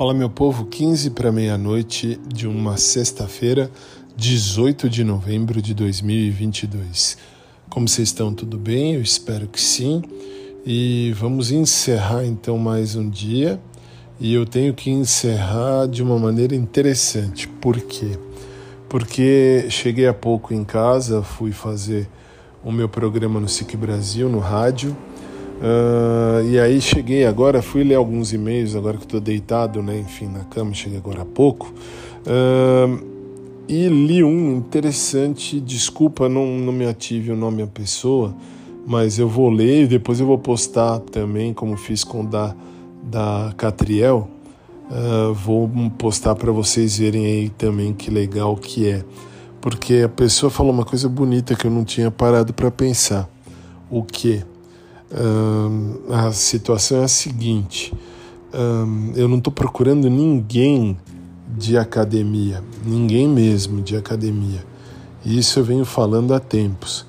[0.00, 3.70] Fala, meu povo, 15 para meia-noite de uma sexta-feira,
[4.16, 7.18] 18 de novembro de 2022.
[7.68, 8.32] Como vocês estão?
[8.32, 8.94] Tudo bem?
[8.94, 10.02] Eu espero que sim.
[10.64, 13.60] E vamos encerrar então mais um dia.
[14.18, 17.46] E eu tenho que encerrar de uma maneira interessante.
[17.46, 18.18] Por quê?
[18.88, 22.08] Porque cheguei há pouco em casa, fui fazer
[22.64, 24.96] o meu programa no SIC Brasil, no rádio
[25.60, 30.26] Uh, e aí cheguei agora, fui ler alguns e-mails, agora que estou deitado, né, enfim,
[30.26, 31.72] na cama, cheguei agora há pouco.
[32.20, 33.04] Uh,
[33.68, 38.34] e li um interessante, desculpa, não, não me ative o nome da pessoa,
[38.86, 42.56] mas eu vou ler e depois eu vou postar também, como fiz com o da,
[43.02, 44.28] da Catriel.
[44.90, 49.04] Uh, vou postar para vocês verem aí também que legal que é.
[49.60, 53.28] Porque a pessoa falou uma coisa bonita que eu não tinha parado para pensar.
[53.88, 54.42] O que?
[56.10, 57.92] A situação é a seguinte:
[59.14, 60.98] eu não estou procurando ninguém
[61.56, 64.64] de academia, ninguém mesmo de academia.
[65.24, 67.06] Isso eu venho falando há tempos.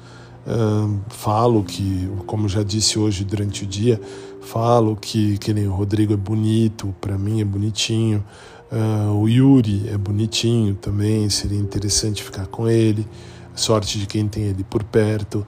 [1.09, 4.01] falo que, como já disse hoje durante o dia,
[4.41, 8.23] falo que, que nem o Rodrigo é bonito, para mim é bonitinho.
[8.71, 13.05] Uh, o Yuri é bonitinho também, seria interessante ficar com ele.
[13.53, 15.45] Sorte de quem tem ele por perto.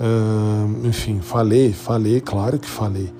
[0.00, 3.12] Uh, enfim, falei, falei, claro que falei.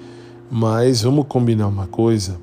[0.50, 2.38] Mas vamos combinar uma coisa.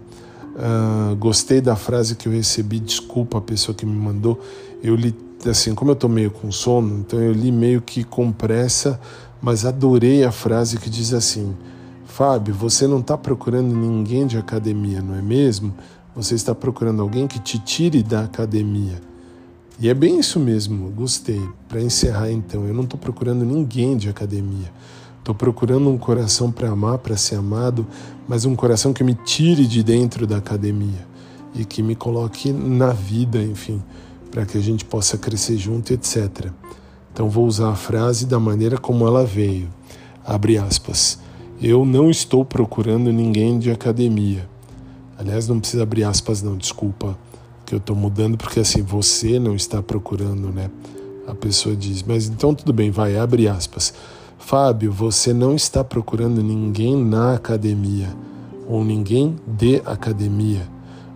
[0.55, 4.39] Uh, gostei da frase que eu recebi, desculpa a pessoa que me mandou.
[4.83, 5.15] Eu li,
[5.49, 8.99] assim, como eu tô meio com sono, então eu li meio que com pressa,
[9.41, 11.55] mas adorei a frase que diz assim:
[12.05, 15.73] Fábio, você não está procurando ninguém de academia, não é mesmo?
[16.15, 19.01] Você está procurando alguém que te tire da academia.
[19.79, 21.39] E é bem isso mesmo, gostei.
[21.69, 24.71] Para encerrar então, eu não estou procurando ninguém de academia.
[25.19, 27.85] Estou procurando um coração para amar, para ser amado,
[28.27, 31.05] mas um coração que me tire de dentro da academia
[31.53, 33.79] e que me coloque na vida, enfim,
[34.31, 36.47] para que a gente possa crescer junto, etc.
[37.13, 39.67] Então vou usar a frase da maneira como ela veio.
[40.25, 41.19] Abre aspas.
[41.61, 44.49] Eu não estou procurando ninguém de academia.
[45.19, 47.15] Aliás, não precisa abrir aspas, não, desculpa
[47.67, 50.71] que eu estou mudando, porque assim, você não está procurando, né?
[51.27, 53.93] A pessoa diz, mas então tudo bem, vai, abre aspas.
[54.39, 58.15] Fábio, você não está procurando ninguém na academia
[58.65, 60.65] ou ninguém de academia.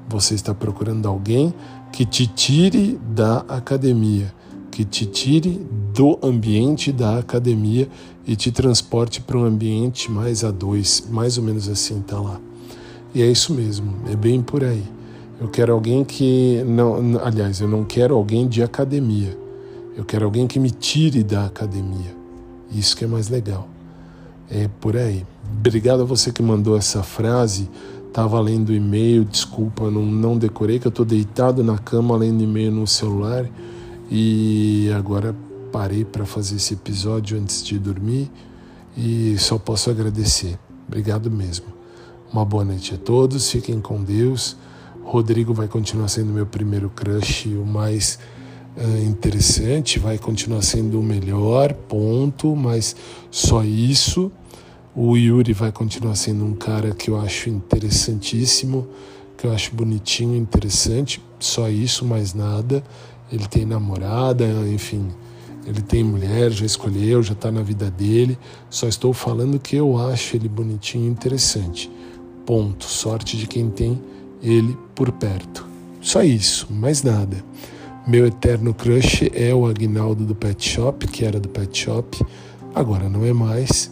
[0.09, 1.53] Você está procurando alguém
[1.93, 4.33] que te tire da academia,
[4.69, 7.87] que te tire do ambiente da academia
[8.27, 12.41] e te transporte para um ambiente mais a dois, mais ou menos assim, tá lá.
[13.15, 14.83] E é isso mesmo, é bem por aí.
[15.41, 19.35] Eu quero alguém que não, aliás, eu não quero alguém de academia.
[19.97, 22.15] Eu quero alguém que me tire da academia.
[22.71, 23.67] Isso que é mais legal.
[24.51, 25.25] É por aí.
[25.57, 27.67] Obrigado a você que mandou essa frase.
[28.07, 32.71] Estava lendo e-mail, desculpa, não, não decorei, que eu estou deitado na cama lendo e-mail
[32.71, 33.49] no celular
[34.11, 35.35] e agora
[35.71, 38.29] parei para fazer esse episódio antes de dormir
[38.95, 40.59] e só posso agradecer.
[40.87, 41.65] Obrigado mesmo.
[42.31, 44.55] Uma boa noite a todos, fiquem com Deus.
[45.03, 48.19] Rodrigo vai continuar sendo meu primeiro crush, o mais
[48.77, 52.95] uh, interessante, vai continuar sendo o melhor, ponto, mas
[53.29, 54.31] só isso.
[54.95, 58.87] O Yuri vai continuar sendo um cara que eu acho interessantíssimo,
[59.37, 62.83] que eu acho bonitinho, interessante, só isso, mais nada.
[63.31, 65.07] Ele tem namorada, enfim,
[65.65, 68.37] ele tem mulher, já escolheu, já está na vida dele.
[68.69, 71.89] Só estou falando que eu acho ele bonitinho e interessante.
[72.45, 72.85] Ponto.
[72.85, 74.01] Sorte de quem tem
[74.41, 75.65] ele por perto.
[76.01, 77.43] Só isso, mais nada.
[78.07, 82.25] Meu eterno crush é o Agnaldo do Pet Shop, que era do Pet Shop,
[82.73, 83.91] agora não é mais.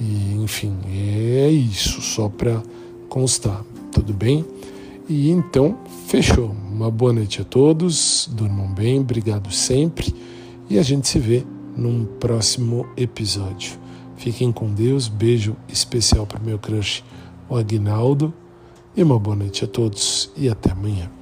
[0.00, 2.62] E, enfim, é isso, só para
[3.08, 4.44] constar, tudo bem?
[5.08, 6.54] E então, fechou.
[6.70, 10.14] Uma boa noite a todos, durmam bem, obrigado sempre
[10.68, 11.44] e a gente se vê
[11.76, 13.72] num próximo episódio.
[14.16, 17.04] Fiquem com Deus, beijo especial para meu crush,
[17.48, 18.34] o Agnaldo.
[18.96, 21.15] E uma boa noite a todos e até amanhã.